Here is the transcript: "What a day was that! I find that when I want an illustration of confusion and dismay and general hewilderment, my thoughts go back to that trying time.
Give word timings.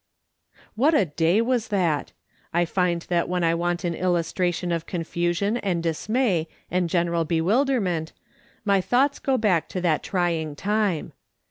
"What 0.73 0.95
a 0.95 1.05
day 1.05 1.41
was 1.41 1.67
that! 1.67 2.11
I 2.53 2.65
find 2.65 3.03
that 3.03 3.29
when 3.29 3.43
I 3.43 3.53
want 3.53 3.83
an 3.83 3.93
illustration 3.93 4.71
of 4.71 4.87
confusion 4.87 5.57
and 5.57 5.83
dismay 5.83 6.47
and 6.71 6.89
general 6.89 7.23
hewilderment, 7.29 8.11
my 8.65 8.81
thoughts 8.81 9.19
go 9.19 9.37
back 9.37 9.69
to 9.69 9.81
that 9.81 10.01
trying 10.01 10.55
time. 10.55 11.13